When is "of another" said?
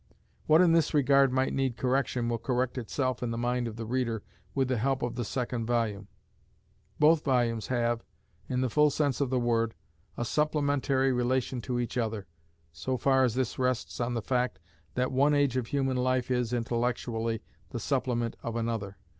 18.41-18.97